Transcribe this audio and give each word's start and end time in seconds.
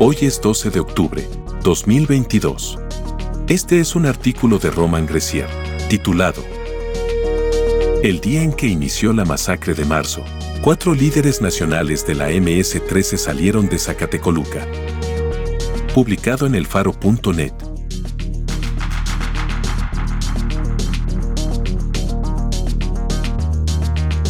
Hoy 0.00 0.16
es 0.20 0.40
12 0.40 0.70
de 0.70 0.78
octubre, 0.78 1.28
2022. 1.64 2.78
Este 3.48 3.80
es 3.80 3.96
un 3.96 4.06
artículo 4.06 4.60
de 4.60 4.70
Roman 4.70 5.06
Grecier, 5.06 5.48
titulado 5.88 6.44
El 8.04 8.20
día 8.20 8.44
en 8.44 8.52
que 8.52 8.68
inició 8.68 9.12
la 9.12 9.24
masacre 9.24 9.74
de 9.74 9.84
marzo, 9.84 10.22
cuatro 10.62 10.94
líderes 10.94 11.42
nacionales 11.42 12.06
de 12.06 12.14
la 12.14 12.30
MS-13 12.30 13.16
salieron 13.16 13.68
de 13.68 13.76
Zacatecoluca. 13.80 14.68
Publicado 15.92 16.46
en 16.46 16.54
elfaro.net. 16.54 17.54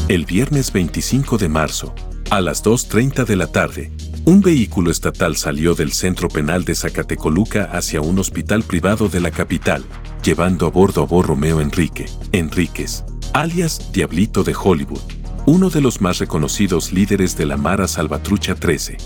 El 0.09 0.25
viernes 0.25 0.73
25 0.73 1.37
de 1.37 1.49
marzo, 1.51 1.95
a 2.31 2.41
las 2.41 2.65
2.30 2.65 3.27
de 3.27 3.37
la 3.37 3.49
tarde, 3.49 3.93
un 4.25 4.41
vehículo 4.41 4.91
estatal 4.91 5.37
salió 5.37 5.75
del 5.75 5.93
centro 5.93 6.29
penal 6.29 6.65
de 6.65 6.75
Zacatecoluca 6.75 7.65
hacia 7.65 8.01
un 8.01 8.19
hospital 8.19 8.63
privado 8.63 9.09
de 9.09 9.21
la 9.21 9.31
capital, 9.31 9.85
llevando 10.23 10.67
a 10.67 10.71
bordo 10.71 11.03
a 11.03 11.07
Bo 11.07 11.23
Romeo 11.23 11.61
Enrique, 11.61 12.07
Enríquez, 12.33 13.05
alias 13.33 13.91
Diablito 13.93 14.45
de 14.45 14.55
Hollywood, 14.55 15.01
uno 15.47 15.71
de 15.71 15.81
los 15.81 16.01
más 16.01 16.19
reconocidos 16.19 16.93
líderes 16.93 17.37
de 17.37 17.47
la 17.47 17.57
Mara 17.57 17.89
Salvatrucha 17.89 18.55
13. 18.55 18.99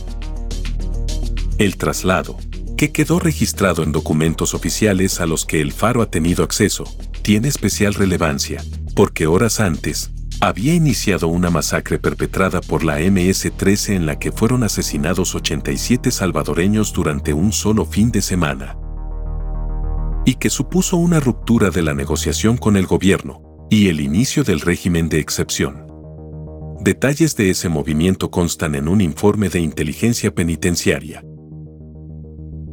El 1.58 1.76
traslado, 1.76 2.36
que 2.76 2.90
quedó 2.90 3.20
registrado 3.20 3.82
en 3.84 3.92
documentos 3.92 4.54
oficiales 4.54 5.20
a 5.20 5.26
los 5.26 5.44
que 5.44 5.60
el 5.60 5.72
Faro 5.72 6.02
ha 6.02 6.10
tenido 6.10 6.42
acceso, 6.42 6.84
tiene 7.22 7.48
especial 7.48 7.94
relevancia, 7.94 8.64
porque 8.96 9.26
horas 9.28 9.60
antes, 9.60 10.10
había 10.42 10.74
iniciado 10.74 11.28
una 11.28 11.48
masacre 11.50 12.00
perpetrada 12.00 12.60
por 12.60 12.82
la 12.82 12.98
MS-13 12.98 13.94
en 13.94 14.06
la 14.06 14.18
que 14.18 14.32
fueron 14.32 14.64
asesinados 14.64 15.36
87 15.36 16.10
salvadoreños 16.10 16.92
durante 16.92 17.32
un 17.32 17.52
solo 17.52 17.84
fin 17.84 18.10
de 18.10 18.22
semana. 18.22 18.76
Y 20.26 20.34
que 20.34 20.50
supuso 20.50 20.96
una 20.96 21.20
ruptura 21.20 21.70
de 21.70 21.82
la 21.82 21.94
negociación 21.94 22.56
con 22.56 22.76
el 22.76 22.86
gobierno 22.86 23.68
y 23.70 23.86
el 23.86 24.00
inicio 24.00 24.42
del 24.42 24.60
régimen 24.60 25.08
de 25.08 25.20
excepción. 25.20 25.86
Detalles 26.80 27.36
de 27.36 27.50
ese 27.50 27.68
movimiento 27.68 28.32
constan 28.32 28.74
en 28.74 28.88
un 28.88 29.00
informe 29.00 29.48
de 29.48 29.60
inteligencia 29.60 30.34
penitenciaria. 30.34 31.24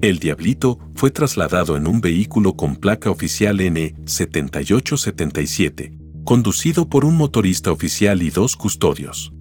El 0.02 0.18
Diablito 0.18 0.80
fue 0.96 1.12
trasladado 1.12 1.78
en 1.78 1.86
un 1.86 2.02
vehículo 2.02 2.56
con 2.56 2.78
placa 2.78 3.12
oficial 3.12 3.60
N7877, 3.60 5.99
conducido 6.30 6.88
por 6.88 7.06
un 7.06 7.18
motorista 7.18 7.72
oficial 7.72 8.22
y 8.22 8.30
dos 8.30 8.56
custodios. 8.56 9.34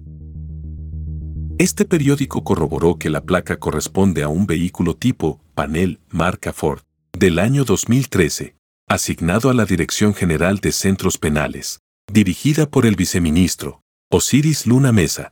Este 1.59 1.85
periódico 1.85 2.43
corroboró 2.43 2.97
que 2.97 3.11
la 3.11 3.21
placa 3.21 3.59
corresponde 3.59 4.23
a 4.23 4.27
un 4.27 4.47
vehículo 4.47 4.95
tipo 4.95 5.39
panel 5.53 5.99
marca 6.09 6.51
Ford 6.51 6.81
del 7.13 7.37
año 7.37 7.63
2013, 7.63 8.55
asignado 8.87 9.51
a 9.51 9.53
la 9.53 9.65
Dirección 9.65 10.15
General 10.15 10.57
de 10.57 10.71
Centros 10.71 11.19
Penales, 11.19 11.79
dirigida 12.11 12.67
por 12.67 12.87
el 12.87 12.95
viceministro 12.95 13.83
Osiris 14.09 14.65
Luna 14.65 14.91
Mesa. 14.91 15.31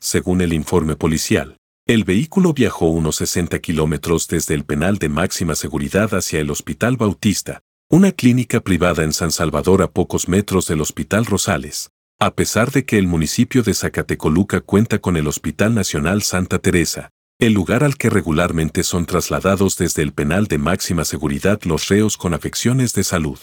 Según 0.00 0.40
el 0.40 0.54
informe 0.54 0.96
policial, 0.96 1.58
el 1.86 2.04
vehículo 2.04 2.54
viajó 2.54 2.86
unos 2.86 3.16
60 3.16 3.58
kilómetros 3.58 4.26
desde 4.26 4.54
el 4.54 4.64
penal 4.64 4.96
de 4.96 5.10
máxima 5.10 5.54
seguridad 5.54 6.14
hacia 6.14 6.40
el 6.40 6.50
Hospital 6.50 6.96
Bautista, 6.96 7.60
una 7.90 8.12
clínica 8.12 8.60
privada 8.60 9.04
en 9.04 9.12
San 9.12 9.30
Salvador 9.30 9.82
a 9.82 9.90
pocos 9.90 10.28
metros 10.28 10.66
del 10.66 10.80
Hospital 10.80 11.26
Rosales, 11.26 11.90
a 12.18 12.34
pesar 12.34 12.70
de 12.70 12.84
que 12.86 12.98
el 12.98 13.06
municipio 13.06 13.62
de 13.62 13.74
Zacatecoluca 13.74 14.60
cuenta 14.62 14.98
con 14.98 15.16
el 15.16 15.26
Hospital 15.26 15.74
Nacional 15.74 16.22
Santa 16.22 16.58
Teresa, 16.58 17.10
el 17.38 17.52
lugar 17.52 17.84
al 17.84 17.96
que 17.96 18.08
regularmente 18.08 18.84
son 18.84 19.04
trasladados 19.04 19.76
desde 19.76 20.02
el 20.02 20.12
penal 20.12 20.46
de 20.46 20.58
máxima 20.58 21.04
seguridad 21.04 21.60
los 21.64 21.88
reos 21.88 22.16
con 22.16 22.32
afecciones 22.32 22.94
de 22.94 23.04
salud. 23.04 23.38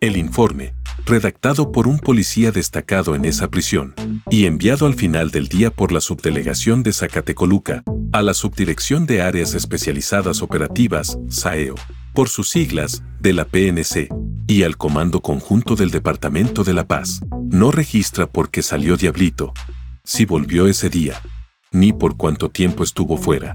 El 0.00 0.16
informe, 0.16 0.75
redactado 1.06 1.70
por 1.70 1.86
un 1.86 2.00
policía 2.00 2.50
destacado 2.50 3.14
en 3.14 3.24
esa 3.24 3.48
prisión, 3.48 3.94
y 4.28 4.46
enviado 4.46 4.86
al 4.86 4.94
final 4.94 5.30
del 5.30 5.46
día 5.46 5.70
por 5.70 5.92
la 5.92 6.00
subdelegación 6.00 6.82
de 6.82 6.92
Zacatecoluca, 6.92 7.84
a 8.12 8.22
la 8.22 8.34
Subdirección 8.34 9.06
de 9.06 9.22
Áreas 9.22 9.54
Especializadas 9.54 10.42
Operativas, 10.42 11.16
SAEO, 11.28 11.76
por 12.12 12.28
sus 12.28 12.50
siglas, 12.50 13.04
de 13.20 13.32
la 13.32 13.44
PNC, 13.44 14.08
y 14.48 14.64
al 14.64 14.76
Comando 14.76 15.22
Conjunto 15.22 15.76
del 15.76 15.90
Departamento 15.90 16.64
de 16.64 16.74
la 16.74 16.86
Paz. 16.86 17.20
No 17.50 17.70
registra 17.70 18.26
por 18.26 18.50
qué 18.50 18.62
salió 18.62 18.96
Diablito, 18.96 19.54
si 20.02 20.24
volvió 20.24 20.66
ese 20.66 20.90
día, 20.90 21.22
ni 21.70 21.92
por 21.92 22.16
cuánto 22.16 22.48
tiempo 22.50 22.82
estuvo 22.82 23.16
fuera. 23.16 23.54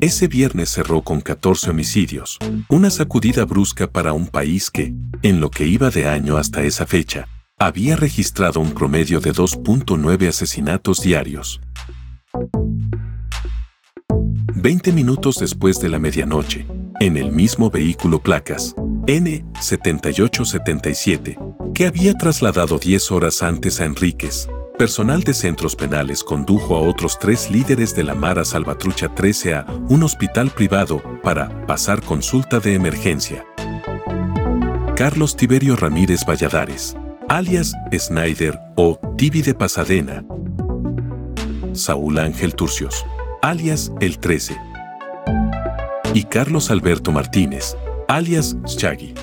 Ese 0.00 0.28
viernes 0.28 0.70
cerró 0.70 1.02
con 1.02 1.20
14 1.22 1.70
homicidios, 1.70 2.38
una 2.68 2.90
sacudida 2.90 3.46
brusca 3.46 3.86
para 3.86 4.12
un 4.12 4.26
país 4.26 4.70
que, 4.70 4.92
en 5.22 5.40
lo 5.40 5.50
que 5.50 5.66
iba 5.66 5.88
de 5.88 6.06
año 6.06 6.36
hasta 6.36 6.62
esa 6.62 6.84
fecha, 6.86 7.26
había 7.58 7.96
registrado 7.96 8.60
un 8.60 8.72
promedio 8.72 9.20
de 9.20 9.32
2.9 9.32 10.28
asesinatos 10.28 11.00
diarios. 11.00 11.62
Veinte 14.54 14.92
minutos 14.92 15.36
después 15.36 15.80
de 15.80 15.88
la 15.88 15.98
medianoche, 15.98 16.66
en 17.00 17.16
el 17.16 17.32
mismo 17.32 17.70
vehículo 17.70 18.20
placas, 18.20 18.76
N7877, 19.06 21.72
que 21.72 21.86
había 21.86 22.12
trasladado 22.14 22.78
10 22.78 23.12
horas 23.12 23.42
antes 23.42 23.80
a 23.80 23.86
Enríquez, 23.86 24.46
personal 24.76 25.22
de 25.22 25.32
centros 25.32 25.74
penales 25.74 26.22
condujo 26.22 26.76
a 26.76 26.80
otros 26.80 27.18
tres 27.18 27.50
líderes 27.50 27.94
de 27.94 28.04
la 28.04 28.14
Mara 28.14 28.44
Salvatrucha 28.44 29.14
13 29.14 29.54
a 29.54 29.66
un 29.88 30.02
hospital 30.02 30.50
privado 30.50 31.02
para 31.22 31.66
pasar 31.66 32.02
consulta 32.02 32.60
de 32.60 32.74
emergencia. 32.74 33.46
Carlos 34.94 35.36
Tiberio 35.36 35.76
Ramírez 35.76 36.24
Valladares, 36.26 36.96
alias 37.28 37.72
Snyder 37.92 38.58
o 38.76 38.98
Tibi 39.16 39.42
de 39.42 39.54
Pasadena. 39.54 40.24
Saúl 41.72 42.18
Ángel 42.18 42.54
Turcios, 42.54 43.04
alias 43.42 43.92
El 44.00 44.18
13. 44.18 44.56
Y 46.14 46.24
Carlos 46.24 46.70
Alberto 46.70 47.12
Martínez, 47.12 47.76
alias 48.08 48.56
Shaggy. 48.66 49.14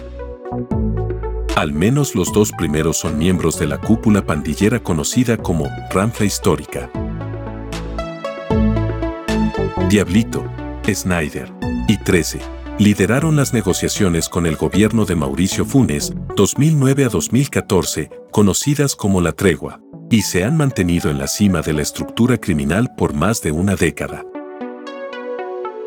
Al 1.56 1.72
menos 1.72 2.16
los 2.16 2.34
dos 2.34 2.52
primeros 2.52 2.98
son 2.98 3.20
miembros 3.20 3.60
de 3.60 3.68
la 3.68 3.78
cúpula 3.78 4.26
pandillera 4.26 4.82
conocida 4.82 5.38
como 5.38 5.70
Ramfla 5.92 6.26
Histórica. 6.26 6.90
Diablito, 9.88 10.44
Snyder 10.92 11.54
y 11.88 11.98
13 11.98 12.40
lideraron 12.80 13.36
las 13.36 13.54
negociaciones 13.54 14.30
con 14.30 14.48
el 14.48 14.56
gobierno 14.56 15.06
de 15.06 15.16
Mauricio 15.16 15.64
Funes 15.64 16.12
2009 16.36 17.06
a 17.06 17.10
2014, 17.10 18.10
conocidas 18.32 18.96
como 18.96 19.22
la 19.22 19.34
tregua, 19.34 19.80
y 20.10 20.24
se 20.24 20.44
han 20.44 20.58
mantenido 20.58 21.12
en 21.12 21.20
la 21.20 21.28
cima 21.28 21.62
de 21.62 21.74
la 21.74 21.84
estructura 21.84 22.40
criminal 22.40 22.96
por 22.98 23.14
más 23.14 23.44
de 23.44 23.52
una 23.52 23.76
década. 23.76 24.26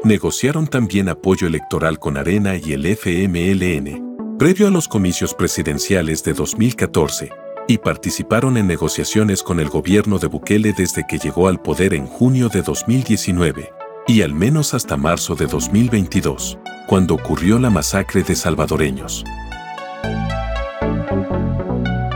Negociaron 0.04 0.68
también 0.68 1.08
apoyo 1.08 1.48
electoral 1.48 1.98
con 1.98 2.16
Arena 2.16 2.54
y 2.56 2.72
el 2.72 2.86
FMLN, 2.86 4.05
previo 4.38 4.68
a 4.68 4.70
los 4.70 4.86
comicios 4.86 5.32
presidenciales 5.32 6.22
de 6.22 6.34
2014, 6.34 7.30
y 7.68 7.78
participaron 7.78 8.58
en 8.58 8.66
negociaciones 8.66 9.42
con 9.42 9.60
el 9.60 9.68
gobierno 9.70 10.18
de 10.18 10.26
Bukele 10.26 10.74
desde 10.76 11.04
que 11.08 11.18
llegó 11.18 11.48
al 11.48 11.60
poder 11.60 11.94
en 11.94 12.06
junio 12.06 12.50
de 12.50 12.60
2019, 12.60 13.72
y 14.06 14.20
al 14.20 14.34
menos 14.34 14.74
hasta 14.74 14.96
marzo 14.98 15.34
de 15.34 15.46
2022, 15.46 16.58
cuando 16.86 17.14
ocurrió 17.14 17.58
la 17.58 17.70
masacre 17.70 18.22
de 18.22 18.36
salvadoreños. 18.36 19.24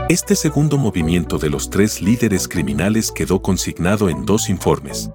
Este 0.07 0.35
segundo 0.35 0.77
movimiento 0.77 1.39
de 1.39 1.49
los 1.49 1.69
tres 1.69 2.01
líderes 2.01 2.47
criminales 2.47 3.11
quedó 3.11 3.41
consignado 3.41 4.09
en 4.09 4.25
dos 4.25 4.49
informes. 4.49 5.09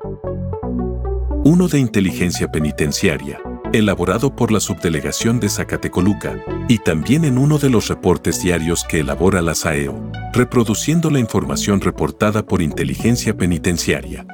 Uno 1.44 1.69
de 1.69 1.79
inteligencia 1.79 2.50
penitenciaria 2.50 3.38
elaborado 3.72 4.34
por 4.34 4.52
la 4.52 4.60
Subdelegación 4.60 5.40
de 5.40 5.48
Zacatecoluca, 5.48 6.38
y 6.68 6.78
también 6.78 7.24
en 7.24 7.38
uno 7.38 7.58
de 7.58 7.70
los 7.70 7.88
reportes 7.88 8.42
diarios 8.42 8.84
que 8.84 9.00
elabora 9.00 9.42
la 9.42 9.54
SAEO, 9.54 10.10
reproduciendo 10.32 11.10
la 11.10 11.18
información 11.18 11.80
reportada 11.80 12.44
por 12.44 12.62
inteligencia 12.62 13.36
penitenciaria. 13.36 14.26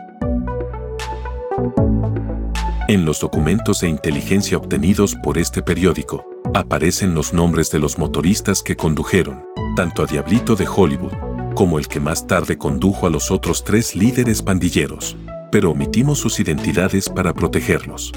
En 2.89 3.05
los 3.05 3.21
documentos 3.21 3.81
de 3.81 3.89
inteligencia 3.89 4.59
obtenidos 4.59 5.15
por 5.23 5.39
este 5.39 5.63
periódico, 5.63 6.27
aparecen 6.55 7.15
los 7.15 7.33
nombres 7.33 7.71
de 7.71 7.79
los 7.79 7.99
motoristas 7.99 8.63
que 8.63 8.77
condujeron, 8.77 9.45
tanto 9.77 10.03
a 10.03 10.07
Diablito 10.07 10.57
de 10.57 10.67
Hollywood, 10.67 11.13
como 11.55 11.79
el 11.79 11.89
que 11.89 12.01
más 12.01 12.27
tarde 12.27 12.59
condujo 12.59 13.07
a 13.07 13.11
los 13.11 13.31
otros 13.31 13.65
tres 13.65 13.95
líderes 13.95 14.43
pandilleros, 14.43 15.17
pero 15.51 15.71
omitimos 15.71 16.19
sus 16.19 16.41
identidades 16.41 17.09
para 17.09 17.33
protegerlos. 17.33 18.13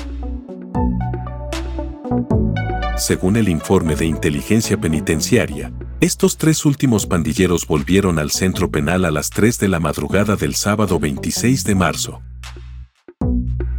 Según 2.97 3.35
el 3.35 3.49
informe 3.49 3.97
de 3.97 4.05
inteligencia 4.05 4.79
penitenciaria, 4.79 5.73
estos 5.99 6.37
tres 6.37 6.65
últimos 6.65 7.05
pandilleros 7.05 7.67
volvieron 7.67 8.19
al 8.19 8.31
centro 8.31 8.71
penal 8.71 9.03
a 9.03 9.11
las 9.11 9.29
3 9.31 9.59
de 9.59 9.67
la 9.67 9.81
madrugada 9.81 10.37
del 10.37 10.55
sábado 10.55 10.97
26 10.97 11.65
de 11.65 11.75
marzo. 11.75 12.21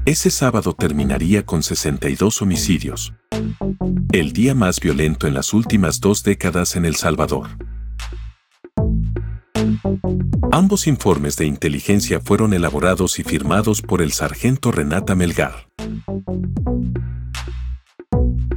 Ese 0.05 0.31
sábado 0.31 0.75
terminaría 0.75 1.47
con 1.47 1.63
62 1.63 2.43
homicidios. 2.43 3.15
El 4.13 4.35
día 4.35 4.55
más 4.55 4.81
violento 4.81 5.27
en 5.27 5.33
las 5.33 5.55
últimas 5.55 6.01
dos 6.01 6.23
décadas 6.23 6.77
en 6.77 6.85
El 6.85 6.97
Salvador. 6.97 7.49
Ambos 10.53 10.87
informes 10.87 11.37
de 11.37 11.47
inteligencia 11.47 12.21
fueron 12.21 12.53
elaborados 12.53 13.19
y 13.19 13.23
firmados 13.23 13.81
por 13.81 14.03
el 14.03 14.13
sargento 14.13 14.73
Renata 14.73 15.15
Melgar. 15.15 15.69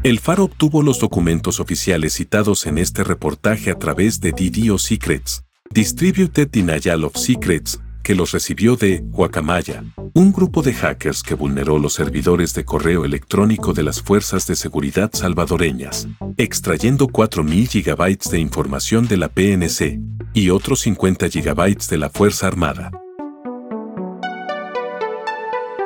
El 0.01 0.19
Faro 0.19 0.45
obtuvo 0.45 0.81
los 0.81 0.97
documentos 0.99 1.59
oficiales 1.59 2.13
citados 2.13 2.65
en 2.65 2.77
este 2.77 3.03
reportaje 3.03 3.69
a 3.69 3.77
través 3.77 4.21
de 4.21 4.31
DDO 4.31 4.77
Secrets, 4.77 5.43
Distributed 5.71 6.47
Denial 6.49 7.03
of 7.03 7.17
Secrets, 7.17 7.81
que 8.01 8.15
los 8.15 8.31
recibió 8.31 8.77
de 8.77 9.03
Guacamaya, 9.03 9.83
un 10.13 10.31
grupo 10.31 10.61
de 10.61 10.73
hackers 10.73 11.21
que 11.21 11.35
vulneró 11.35 11.79
los 11.79 11.95
servidores 11.95 12.53
de 12.53 12.63
correo 12.63 13.03
electrónico 13.03 13.73
de 13.73 13.83
las 13.83 14.01
fuerzas 14.01 14.47
de 14.47 14.55
seguridad 14.55 15.09
salvadoreñas, 15.11 16.07
extrayendo 16.37 17.07
4.000 17.07 17.83
GB 17.83 18.31
de 18.31 18.39
información 18.39 19.05
de 19.05 19.17
la 19.17 19.27
PNC 19.27 19.99
y 20.33 20.49
otros 20.49 20.79
50 20.79 21.27
GB 21.27 21.77
de 21.89 21.97
la 21.97 22.09
Fuerza 22.09 22.47
Armada. 22.47 22.89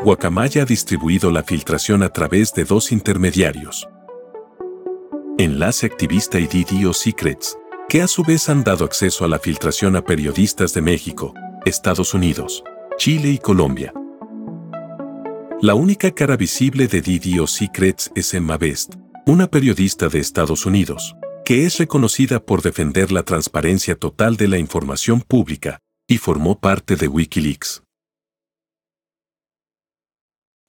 Guacamaya 0.03 0.61
ha 0.61 0.65
distribuido 0.65 1.31
la 1.31 1.41
filtración 1.41 2.03
a 2.03 2.09
través 2.09 2.53
de 2.53 2.65
dos 2.65 2.91
intermediarios, 2.91 3.87
Enlace 5.39 5.87
Activista 5.87 6.39
y 6.39 6.45
DDO 6.45 6.93
Secrets, 6.93 7.57
que 7.89 8.03
a 8.03 8.07
su 8.07 8.23
vez 8.23 8.49
han 8.49 8.63
dado 8.63 8.85
acceso 8.85 9.25
a 9.25 9.27
la 9.27 9.39
filtración 9.39 9.95
a 9.95 10.03
periodistas 10.03 10.75
de 10.75 10.81
México, 10.81 11.33
Estados 11.65 12.13
Unidos, 12.13 12.63
Chile 12.97 13.29
y 13.29 13.39
Colombia. 13.39 13.91
La 15.59 15.73
única 15.73 16.11
cara 16.11 16.37
visible 16.37 16.87
de 16.87 17.01
DDO 17.01 17.47
Secrets 17.47 18.11
es 18.13 18.31
Emma 18.35 18.57
Best, 18.57 18.93
una 19.25 19.47
periodista 19.47 20.07
de 20.07 20.19
Estados 20.19 20.67
Unidos, 20.67 21.15
que 21.43 21.65
es 21.65 21.79
reconocida 21.79 22.45
por 22.45 22.61
defender 22.61 23.11
la 23.11 23.23
transparencia 23.23 23.95
total 23.95 24.37
de 24.37 24.47
la 24.47 24.59
información 24.59 25.21
pública 25.21 25.79
y 26.07 26.19
formó 26.19 26.59
parte 26.59 26.95
de 26.95 27.07
Wikileaks. 27.07 27.81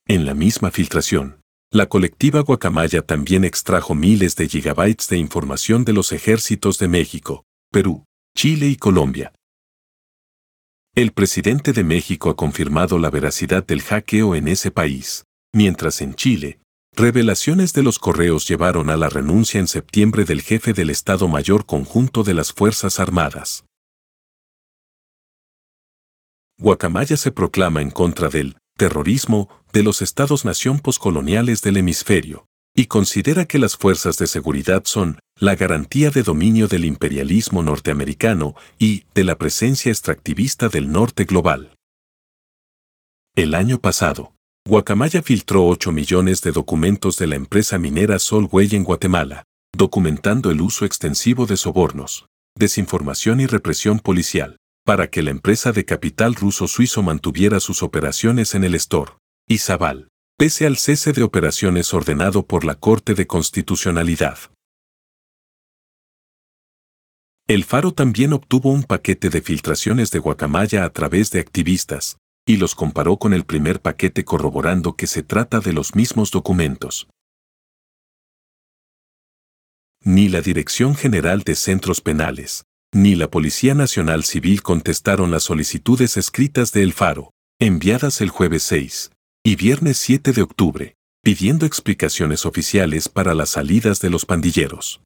En 0.07 0.25
la 0.25 0.33
misma 0.33 0.71
filtración, 0.71 1.44
la 1.75 1.87
colectiva 1.87 2.39
Guacamaya 2.39 3.03
también 3.03 3.45
extrajo 3.45 3.97
miles 3.97 4.37
de 4.37 4.49
gigabytes 4.49 5.09
de 5.09 5.19
información 5.19 5.85
de 5.85 5.93
los 5.93 6.13
ejércitos 6.13 6.79
de 6.79 6.87
México, 6.87 7.45
Perú, 7.73 8.05
Chile 8.37 8.69
y 8.69 8.77
Colombia. 8.77 9.33
El 10.95 11.11
presidente 11.11 11.73
de 11.73 11.83
México 11.83 12.31
ha 12.31 12.37
confirmado 12.37 13.01
la 13.01 13.11
veracidad 13.11 13.67
del 13.67 13.83
hackeo 13.83 14.37
en 14.37 14.47
ese 14.47 14.71
país, 14.71 15.25
mientras 15.53 16.01
en 16.01 16.15
Chile, 16.15 16.61
revelaciones 16.93 17.73
de 17.73 17.83
los 17.83 17.99
correos 17.99 18.47
llevaron 18.47 18.89
a 18.89 18.97
la 18.97 19.09
renuncia 19.09 19.59
en 19.59 19.67
septiembre 19.67 20.25
del 20.25 20.43
jefe 20.43 20.75
del 20.75 20.91
Estado 20.91 21.27
Mayor 21.27 21.67
Conjunto 21.67 22.23
de 22.23 22.35
las 22.35 22.53
Fuerzas 22.53 23.01
Armadas. 23.01 23.65
Guacamaya 26.57 27.17
se 27.17 27.33
proclama 27.33 27.83
en 27.83 27.91
contra 27.91 28.29
del 28.29 28.57
terrorismo 28.77 29.49
de 29.73 29.83
los 29.83 30.03
estados-nación 30.03 30.81
poscoloniales 30.81 31.63
del 31.63 31.77
hemisferio, 31.77 32.47
y 32.75 32.87
considera 32.87 33.45
que 33.45 33.59
las 33.59 33.77
fuerzas 33.77 34.19
de 34.19 34.27
seguridad 34.27 34.83
son 34.85 35.19
la 35.39 35.55
garantía 35.55 36.11
de 36.11 36.23
dominio 36.23 36.67
del 36.69 36.85
imperialismo 36.85 37.63
norteamericano 37.63 38.55
y 38.79 39.05
de 39.15 39.25
la 39.25 39.37
presencia 39.37 39.91
extractivista 39.91 40.69
del 40.69 40.91
norte 40.91 41.25
global. 41.25 41.77
El 43.37 43.55
año 43.55 43.81
pasado, 43.81 44.35
Guacamaya 44.67 45.23
filtró 45.23 45.67
8 45.67 45.93
millones 45.93 46.41
de 46.43 46.53
documentos 46.53 47.17
de 47.17 47.27
la 47.27 47.37
empresa 47.37 47.79
minera 47.79 48.19
Solway 48.19 48.75
en 48.75 48.85
Guatemala, 48.85 49.45
documentando 49.77 50.51
el 50.51 50.61
uso 50.61 50.85
extensivo 50.85 51.47
de 51.47 51.57
sobornos, 51.57 52.27
desinformación 52.57 53.41
y 53.41 53.47
represión 53.47 53.99
policial, 53.99 54.57
para 54.85 55.09
que 55.09 55.23
la 55.23 55.31
empresa 55.31 55.73
de 55.73 55.85
capital 55.85 56.35
ruso-suizo 56.35 57.03
mantuviera 57.03 57.59
sus 57.59 57.83
operaciones 57.83 58.55
en 58.55 58.65
el 58.65 58.75
store, 58.75 59.13
Izabal, 59.49 60.09
pese 60.37 60.67
al 60.67 60.77
cese 60.77 61.13
de 61.13 61.23
operaciones 61.23 61.95
ordenado 61.95 62.47
por 62.47 62.65
la 62.65 62.75
Corte 62.75 63.15
de 63.15 63.27
Constitucionalidad. 63.27 64.39
El 67.47 67.65
Faro 67.65 67.93
también 67.93 68.33
obtuvo 68.33 68.71
un 68.71 68.85
paquete 68.85 69.31
de 69.31 69.43
filtraciones 69.43 70.11
de 70.11 70.19
Guacamaya 70.19 70.85
a 70.85 70.91
través 70.91 71.31
de 71.31 71.41
activistas, 71.41 72.19
y 72.47 72.57
los 72.59 72.75
comparó 72.75 73.17
con 73.19 73.33
el 73.33 73.45
primer 73.45 73.81
paquete 73.81 74.25
corroborando 74.25 74.97
que 74.97 75.07
se 75.07 75.23
trata 75.23 75.61
de 75.61 75.73
los 75.73 75.95
mismos 75.95 76.31
documentos. 76.31 77.07
Ni 80.01 80.29
la 80.29 80.43
Dirección 80.43 80.95
General 80.95 81.43
de 81.43 81.55
Centros 81.55 82.03
Penales, 82.03 82.65
ni 82.95 83.17
la 83.17 83.29
Policía 83.29 83.75
Nacional 83.75 84.25
Civil 84.25 84.63
contestaron 84.63 85.31
las 85.31 85.43
solicitudes 85.43 86.17
escritas 86.17 86.73
de 86.73 86.83
El 86.83 86.93
Faro, 86.93 87.33
enviadas 87.59 88.21
el 88.21 88.31
jueves 88.31 88.63
6 88.65 89.11
y 89.45 89.57
viernes 89.57 89.99
7 89.99 90.33
de 90.33 90.43
octubre, 90.43 90.97
pidiendo 91.23 91.67
explicaciones 91.67 92.47
oficiales 92.47 93.09
para 93.09 93.35
las 93.35 93.51
salidas 93.51 94.01
de 94.01 94.11
los 94.11 94.25
pandilleros. 94.25 95.01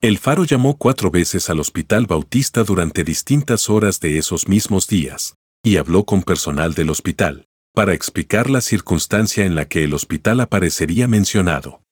El 0.00 0.18
Faro 0.18 0.44
llamó 0.44 0.76
cuatro 0.76 1.10
veces 1.10 1.48
al 1.50 1.60
Hospital 1.60 2.06
Bautista 2.06 2.64
durante 2.64 3.04
distintas 3.04 3.68
horas 3.68 4.00
de 4.00 4.18
esos 4.18 4.48
mismos 4.48 4.86
días, 4.86 5.34
y 5.64 5.76
habló 5.76 6.04
con 6.04 6.22
personal 6.22 6.74
del 6.74 6.90
hospital, 6.90 7.46
para 7.74 7.94
explicar 7.94 8.50
la 8.50 8.60
circunstancia 8.60 9.44
en 9.44 9.54
la 9.54 9.66
que 9.66 9.84
el 9.84 9.94
hospital 9.94 10.40
aparecería 10.40 11.08
mencionado. 11.08 11.82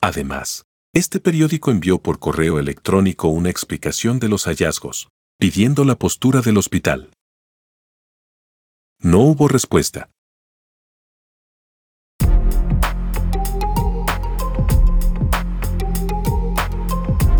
Además, 0.00 0.64
este 0.94 1.18
periódico 1.18 1.72
envió 1.72 1.98
por 1.98 2.20
correo 2.20 2.60
electrónico 2.60 3.26
una 3.26 3.50
explicación 3.50 4.20
de 4.20 4.28
los 4.28 4.44
hallazgos, 4.44 5.08
pidiendo 5.40 5.84
la 5.84 5.96
postura 5.96 6.40
del 6.40 6.56
hospital. 6.56 7.10
No 9.00 9.18
hubo 9.18 9.48
respuesta. 9.48 10.08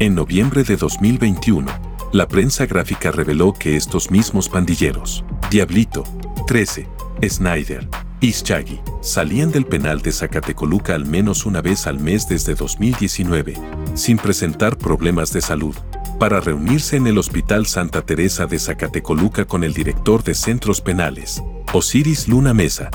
En 0.01 0.17
noviembre 0.17 0.65
de 0.65 0.77
2021, 0.77 1.71
la 2.13 2.27
prensa 2.27 2.67
gráfica 2.67 3.13
reveló 3.13 3.53
que 3.53 3.77
estos 3.77 4.11
mismos 4.11 4.49
pandilleros, 4.49 5.25
Diablito, 5.53 6.03
13, 6.49 6.89
Snyder, 7.29 7.89
Ischagui 8.25 8.81
salían 9.03 9.53
del 9.53 9.67
penal 9.67 10.01
de 10.01 10.11
Zacatecoluca 10.11 10.95
al 10.95 11.05
menos 11.05 11.45
una 11.45 11.61
vez 11.61 11.87
al 11.87 12.01
mes 12.01 12.27
desde 12.27 12.55
2019, 12.55 13.55
sin 13.93 14.17
presentar 14.17 14.79
problemas 14.79 15.31
de 15.31 15.43
salud, 15.43 15.77
para 16.19 16.41
reunirse 16.41 16.97
en 16.97 17.07
el 17.07 17.19
Hospital 17.19 17.67
Santa 17.67 18.01
Teresa 18.01 18.47
de 18.47 18.59
Zacatecoluca 18.59 19.45
con 19.45 19.63
el 19.63 19.75
director 19.75 20.25
de 20.25 20.35
centros 20.35 20.81
penales, 20.81 21.43
Osiris 21.75 22.27
Luna 22.27 22.55
Mesa. 22.55 22.91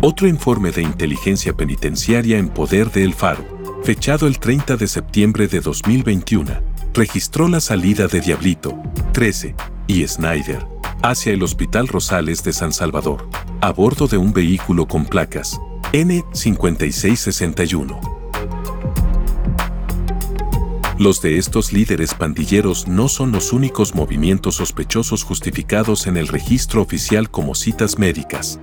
Otro 0.00 0.26
informe 0.26 0.72
de 0.72 0.80
inteligencia 0.80 1.52
penitenciaria 1.52 2.38
en 2.38 2.48
poder 2.48 2.90
de 2.90 3.04
El 3.04 3.12
Faro, 3.12 3.44
fechado 3.84 4.26
el 4.26 4.38
30 4.38 4.78
de 4.78 4.86
septiembre 4.86 5.46
de 5.46 5.60
2021, 5.60 6.52
registró 6.94 7.48
la 7.48 7.60
salida 7.60 8.06
de 8.06 8.22
Diablito, 8.22 8.82
13, 9.12 9.54
y 9.88 10.06
Snyder, 10.06 10.79
hacia 11.02 11.32
el 11.32 11.42
Hospital 11.42 11.88
Rosales 11.88 12.44
de 12.44 12.52
San 12.52 12.72
Salvador, 12.72 13.28
a 13.60 13.72
bordo 13.72 14.06
de 14.06 14.16
un 14.16 14.32
vehículo 14.32 14.86
con 14.86 15.06
placas 15.06 15.58
N5661. 15.92 17.98
Los 20.98 21.22
de 21.22 21.38
estos 21.38 21.72
líderes 21.72 22.12
pandilleros 22.12 22.86
no 22.86 23.08
son 23.08 23.32
los 23.32 23.54
únicos 23.54 23.94
movimientos 23.94 24.56
sospechosos 24.56 25.24
justificados 25.24 26.06
en 26.06 26.18
el 26.18 26.28
registro 26.28 26.82
oficial 26.82 27.30
como 27.30 27.54
citas 27.54 27.98
médicas. 27.98 28.60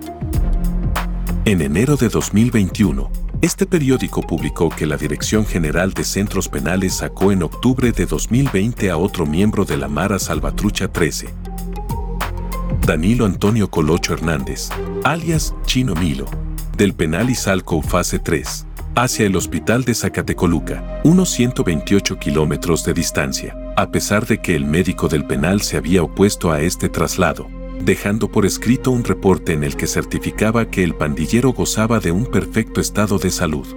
En 1.46 1.62
enero 1.62 1.96
de 1.96 2.10
2021, 2.10 3.10
este 3.42 3.66
periódico 3.66 4.22
publicó 4.22 4.70
que 4.70 4.86
la 4.86 4.98
Dirección 4.98 5.46
General 5.46 5.94
de 5.94 6.04
Centros 6.04 6.48
Penales 6.48 6.94
sacó 6.94 7.32
en 7.32 7.42
octubre 7.42 7.92
de 7.92 8.06
2020 8.06 8.92
a 8.92 8.98
otro 8.98 9.26
miembro 9.26 9.66
de 9.66 9.78
la 9.78 9.88
Mara 9.88 10.20
Salvatrucha 10.20 10.88
13, 10.88 11.30
Danilo 12.88 13.26
Antonio 13.26 13.70
Colocho 13.70 14.14
Hernández, 14.14 14.70
alias 15.04 15.54
Chino 15.66 15.94
Milo, 15.94 16.26
del 16.78 16.94
penal 16.94 17.30
Izalco 17.30 17.82
Fase 17.82 18.18
3, 18.18 18.66
hacia 18.96 19.26
el 19.26 19.36
hospital 19.36 19.84
de 19.84 19.94
Zacatecoluca, 19.94 21.02
unos 21.04 21.30
128 21.32 22.18
kilómetros 22.18 22.86
de 22.86 22.94
distancia, 22.94 23.58
a 23.76 23.92
pesar 23.92 24.26
de 24.26 24.38
que 24.38 24.56
el 24.56 24.64
médico 24.64 25.10
del 25.10 25.28
penal 25.28 25.62
se 25.64 25.76
había 25.76 26.02
opuesto 26.02 26.50
a 26.50 26.62
este 26.62 26.88
traslado, 26.88 27.50
dejando 27.84 28.32
por 28.32 28.46
escrito 28.46 28.92
un 28.92 29.04
reporte 29.04 29.52
en 29.52 29.66
el 29.66 29.76
que 29.76 29.86
certificaba 29.86 30.70
que 30.70 30.86
el 30.86 30.96
pandillero 30.96 31.52
gozaba 31.52 32.00
de 32.00 32.14
un 32.14 32.26
perfecto 32.26 32.80
estado 32.80 33.20
de 33.20 33.32
salud. 33.32 33.68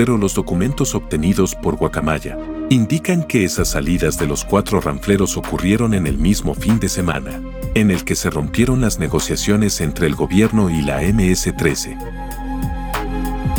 Pero 0.00 0.16
los 0.16 0.32
documentos 0.32 0.94
obtenidos 0.94 1.54
por 1.54 1.76
Guacamaya 1.76 2.38
indican 2.70 3.22
que 3.22 3.44
esas 3.44 3.68
salidas 3.68 4.18
de 4.18 4.26
los 4.26 4.46
cuatro 4.46 4.80
ranfleros 4.80 5.36
ocurrieron 5.36 5.92
en 5.92 6.06
el 6.06 6.16
mismo 6.16 6.54
fin 6.54 6.80
de 6.80 6.88
semana, 6.88 7.38
en 7.74 7.90
el 7.90 8.02
que 8.02 8.14
se 8.14 8.30
rompieron 8.30 8.80
las 8.80 8.98
negociaciones 8.98 9.78
entre 9.82 10.06
el 10.06 10.14
gobierno 10.14 10.70
y 10.70 10.80
la 10.80 11.02
MS-13. 11.02 11.98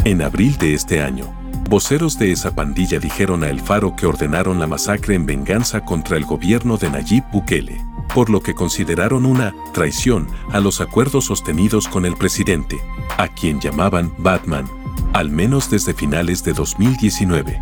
En 0.03 0.23
abril 0.23 0.57
de 0.57 0.73
este 0.73 1.03
año, 1.03 1.31
voceros 1.69 2.17
de 2.17 2.31
esa 2.31 2.55
pandilla 2.55 2.97
dijeron 2.97 3.43
a 3.43 3.49
El 3.51 3.59
Faro 3.59 3.95
que 3.95 4.07
ordenaron 4.07 4.59
la 4.59 4.65
masacre 4.65 5.13
en 5.13 5.27
venganza 5.27 5.85
contra 5.85 6.17
el 6.17 6.25
gobierno 6.25 6.77
de 6.77 6.89
Nayib 6.89 7.23
Bukele, 7.31 7.85
por 8.15 8.31
lo 8.31 8.41
que 8.41 8.55
consideraron 8.55 9.27
una 9.27 9.53
traición 9.75 10.27
a 10.51 10.59
los 10.59 10.81
acuerdos 10.81 11.25
sostenidos 11.25 11.87
con 11.87 12.03
el 12.03 12.15
presidente, 12.15 12.81
a 13.19 13.27
quien 13.27 13.61
llamaban 13.61 14.11
Batman, 14.17 14.80
al 15.13 15.29
menos 15.29 15.69
desde 15.69 15.93
finales 15.93 16.43
de 16.43 16.53
2019. 16.53 17.61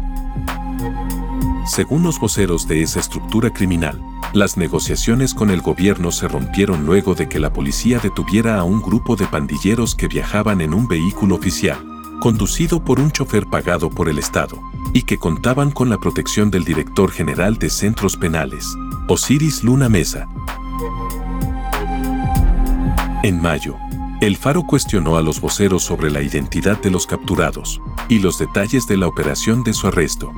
Según 1.66 2.04
los 2.04 2.20
voceros 2.20 2.68
de 2.68 2.82
esa 2.82 3.00
estructura 3.00 3.52
criminal, 3.52 4.02
las 4.34 4.58
negociaciones 4.58 5.34
con 5.34 5.50
el 5.50 5.62
gobierno 5.62 6.12
se 6.12 6.28
rompieron 6.28 6.86
luego 6.86 7.16
de 7.16 7.28
que 7.28 7.40
la 7.40 7.52
policía 7.52 8.00
detuviera 8.00 8.60
a 8.60 8.64
un 8.64 8.82
grupo 8.82 9.16
de 9.16 9.26
pandilleros 9.26 9.96
que 9.96 10.08
viajaban 10.08 10.62
en 10.62 10.74
un 10.74 10.88
vehículo 10.88 11.36
oficial, 11.36 11.78
conducido 12.20 12.84
por 12.84 13.00
un 13.00 13.12
chofer 13.12 13.48
pagado 13.48 13.90
por 13.90 14.10
el 14.10 14.20
Estado, 14.20 14.60
y 14.94 15.04
que 15.04 15.18
contaban 15.18 15.72
con 15.72 15.90
la 15.90 15.98
protección 15.98 16.52
del 16.52 16.64
director 16.64 17.12
general 17.12 17.58
de 17.58 17.70
centros 17.70 18.18
penales, 18.18 18.66
Osiris 19.08 19.64
Luna 19.64 19.90
Mesa. 19.90 20.28
En 23.24 23.42
mayo, 23.42 23.76
el 24.22 24.36
Faro 24.36 24.64
cuestionó 24.64 25.16
a 25.16 25.22
los 25.22 25.40
voceros 25.40 25.84
sobre 25.84 26.12
la 26.12 26.22
identidad 26.22 26.82
de 26.82 26.92
los 26.92 27.08
capturados 27.08 27.82
y 28.10 28.20
los 28.20 28.38
detalles 28.38 28.86
de 28.86 28.98
la 28.98 29.08
operación 29.08 29.64
de 29.64 29.74
su 29.74 29.88
arresto. 29.88 30.34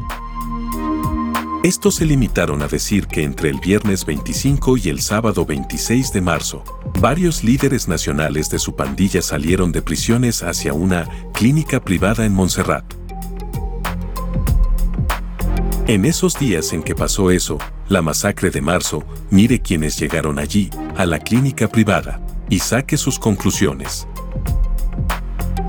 Estos 1.63 1.95
se 1.95 2.05
limitaron 2.05 2.61
a 2.61 2.67
decir 2.67 3.07
que 3.07 3.23
entre 3.23 3.49
el 3.49 3.59
viernes 3.59 4.05
25 4.05 4.77
y 4.77 4.89
el 4.89 5.01
sábado 5.01 5.45
26 5.45 6.13
de 6.13 6.21
marzo, 6.21 6.63
varios 6.99 7.43
líderes 7.43 7.87
nacionales 7.87 8.49
de 8.49 8.59
su 8.59 8.75
pandilla 8.75 9.21
salieron 9.21 9.71
de 9.71 9.81
prisiones 9.81 10.43
hacia 10.43 10.73
una 10.73 11.07
clínica 11.33 11.79
privada 11.79 12.25
en 12.25 12.33
Montserrat. 12.33 12.85
En 15.87 16.05
esos 16.05 16.37
días 16.37 16.71
en 16.73 16.83
que 16.83 16.95
pasó 16.95 17.31
eso, 17.31 17.57
la 17.89 18.01
masacre 18.01 18.49
de 18.49 18.61
marzo, 18.61 19.03
mire 19.29 19.59
quienes 19.59 19.99
llegaron 19.99 20.39
allí, 20.39 20.69
a 20.95 21.05
la 21.05 21.19
clínica 21.19 21.67
privada, 21.67 22.21
y 22.51 22.59
saque 22.59 22.97
sus 22.97 23.17
conclusiones. 23.17 24.07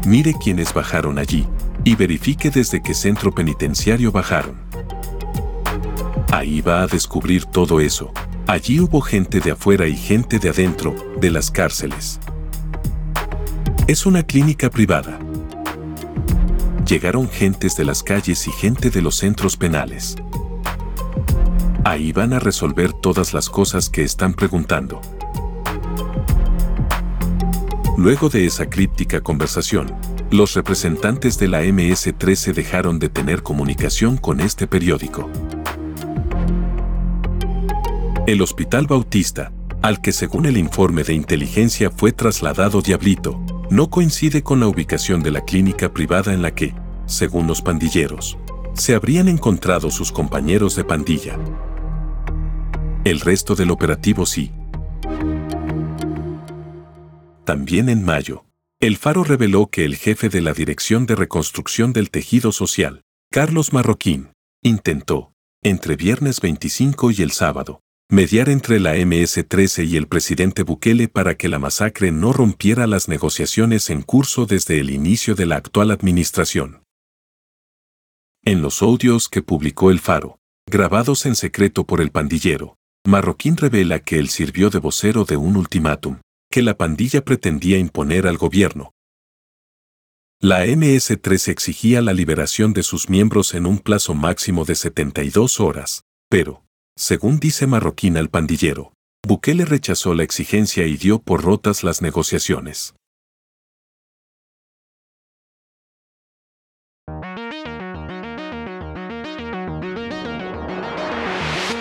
Mire 0.04 0.34
quienes 0.34 0.74
bajaron 0.74 1.16
allí, 1.16 1.46
y 1.84 1.94
verifique 1.94 2.50
desde 2.50 2.82
qué 2.82 2.92
centro 2.92 3.32
penitenciario 3.32 4.10
bajaron. 4.10 4.56
Ahí 6.32 6.60
va 6.60 6.82
a 6.82 6.88
descubrir 6.88 7.44
todo 7.44 7.80
eso. 7.80 8.12
Allí 8.48 8.80
hubo 8.80 9.00
gente 9.00 9.38
de 9.38 9.52
afuera 9.52 9.86
y 9.86 9.96
gente 9.96 10.40
de 10.40 10.48
adentro, 10.48 10.96
de 11.20 11.30
las 11.30 11.52
cárceles. 11.52 12.18
Es 13.86 14.04
una 14.04 14.24
clínica 14.24 14.68
privada. 14.68 15.20
Llegaron 16.84 17.30
gentes 17.30 17.76
de 17.76 17.84
las 17.84 18.02
calles 18.02 18.48
y 18.48 18.50
gente 18.50 18.90
de 18.90 19.02
los 19.02 19.16
centros 19.16 19.56
penales. 19.56 20.16
Ahí 21.84 22.12
van 22.12 22.32
a 22.32 22.40
resolver 22.40 22.92
todas 22.92 23.32
las 23.34 23.48
cosas 23.48 23.88
que 23.88 24.02
están 24.02 24.34
preguntando. 24.34 25.00
Luego 27.96 28.30
de 28.30 28.46
esa 28.46 28.70
críptica 28.70 29.20
conversación, 29.20 29.94
los 30.30 30.54
representantes 30.54 31.38
de 31.38 31.48
la 31.48 31.62
MS-13 31.62 32.54
dejaron 32.54 32.98
de 32.98 33.10
tener 33.10 33.42
comunicación 33.42 34.16
con 34.16 34.40
este 34.40 34.66
periódico. 34.66 35.30
El 38.26 38.40
Hospital 38.40 38.86
Bautista, 38.86 39.52
al 39.82 40.00
que 40.00 40.12
según 40.12 40.46
el 40.46 40.56
informe 40.56 41.04
de 41.04 41.12
inteligencia 41.12 41.90
fue 41.90 42.12
trasladado 42.12 42.80
Diablito, 42.80 43.38
no 43.68 43.90
coincide 43.90 44.42
con 44.42 44.60
la 44.60 44.68
ubicación 44.68 45.22
de 45.22 45.30
la 45.30 45.42
clínica 45.42 45.92
privada 45.92 46.32
en 46.32 46.40
la 46.40 46.54
que, 46.54 46.74
según 47.06 47.46
los 47.46 47.60
pandilleros, 47.60 48.38
se 48.72 48.94
habrían 48.94 49.28
encontrado 49.28 49.90
sus 49.90 50.12
compañeros 50.12 50.76
de 50.76 50.84
pandilla. 50.84 51.38
El 53.04 53.20
resto 53.20 53.54
del 53.54 53.70
operativo 53.70 54.24
sí. 54.24 54.50
También 57.44 57.88
en 57.88 58.04
mayo, 58.04 58.46
el 58.78 58.96
Faro 58.96 59.24
reveló 59.24 59.68
que 59.68 59.84
el 59.84 59.96
jefe 59.96 60.28
de 60.28 60.40
la 60.40 60.52
Dirección 60.52 61.06
de 61.06 61.16
Reconstrucción 61.16 61.92
del 61.92 62.10
Tejido 62.10 62.52
Social, 62.52 63.02
Carlos 63.32 63.72
Marroquín, 63.72 64.32
intentó, 64.62 65.32
entre 65.60 65.96
viernes 65.96 66.40
25 66.40 67.10
y 67.10 67.22
el 67.22 67.32
sábado, 67.32 67.80
mediar 68.08 68.48
entre 68.48 68.78
la 68.78 68.94
MS-13 68.94 69.88
y 69.88 69.96
el 69.96 70.06
presidente 70.06 70.62
Bukele 70.62 71.08
para 71.08 71.36
que 71.36 71.48
la 71.48 71.58
masacre 71.58 72.12
no 72.12 72.32
rompiera 72.32 72.86
las 72.86 73.08
negociaciones 73.08 73.90
en 73.90 74.02
curso 74.02 74.46
desde 74.46 74.78
el 74.78 74.90
inicio 74.90 75.34
de 75.34 75.46
la 75.46 75.56
actual 75.56 75.90
administración. 75.90 76.84
En 78.44 78.62
los 78.62 78.82
audios 78.82 79.28
que 79.28 79.42
publicó 79.42 79.90
El 79.90 79.98
Faro, 79.98 80.38
grabados 80.70 81.26
en 81.26 81.34
secreto 81.34 81.86
por 81.86 82.00
el 82.00 82.12
pandillero, 82.12 82.76
Marroquín 83.04 83.56
revela 83.56 83.98
que 83.98 84.18
él 84.18 84.28
sirvió 84.28 84.70
de 84.70 84.78
vocero 84.78 85.24
de 85.24 85.36
un 85.36 85.56
ultimátum 85.56 86.18
que 86.52 86.62
la 86.62 86.76
pandilla 86.76 87.24
pretendía 87.24 87.78
imponer 87.78 88.28
al 88.28 88.36
gobierno. 88.36 88.92
La 90.38 90.66
MS-13 90.66 91.48
exigía 91.48 92.02
la 92.02 92.12
liberación 92.12 92.74
de 92.74 92.82
sus 92.82 93.08
miembros 93.08 93.54
en 93.54 93.64
un 93.64 93.78
plazo 93.78 94.12
máximo 94.14 94.64
de 94.64 94.74
72 94.74 95.60
horas, 95.60 96.04
pero, 96.28 96.62
según 96.94 97.40
dice 97.40 97.66
Marroquín 97.66 98.18
al 98.18 98.28
pandillero, 98.28 98.92
Bukele 99.26 99.64
rechazó 99.64 100.14
la 100.14 100.24
exigencia 100.24 100.86
y 100.86 100.96
dio 100.96 101.20
por 101.20 101.42
rotas 101.42 101.84
las 101.84 102.02
negociaciones. 102.02 102.94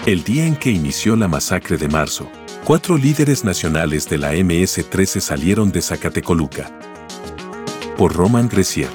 El 0.05 0.23
día 0.23 0.45
en 0.45 0.55
que 0.55 0.71
inició 0.71 1.15
la 1.15 1.27
masacre 1.27 1.77
de 1.77 1.87
marzo, 1.87 2.31
cuatro 2.65 2.95
líderes 2.95 3.43
nacionales 3.43 4.07
de 4.07 4.17
la 4.17 4.33
MS-13 4.33 5.19
salieron 5.19 5.71
de 5.71 5.81
Zacatecoluca. 5.81 6.71
Por 7.97 8.13
Roman 8.13 8.47
Grecier. 8.47 8.89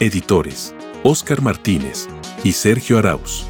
Editores, 0.00 0.74
Óscar 1.02 1.42
Martínez 1.42 2.08
y 2.44 2.52
Sergio 2.52 2.98
Arauz. 2.98 3.46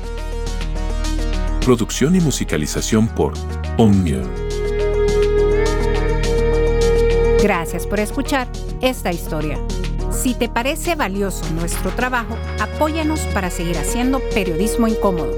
Producción 1.64 2.16
y 2.16 2.20
musicalización 2.20 3.08
por 3.08 3.34
Omnium. 3.76 4.26
Gracias 7.42 7.86
por 7.86 8.00
escuchar 8.00 8.48
esta 8.80 9.12
historia. 9.12 9.58
Si 10.10 10.34
te 10.34 10.48
parece 10.48 10.94
valioso 10.96 11.44
nuestro 11.50 11.90
trabajo, 11.90 12.36
apóyanos 12.58 13.20
para 13.34 13.50
seguir 13.50 13.76
haciendo 13.76 14.20
periodismo 14.34 14.88
incómodo. 14.88 15.37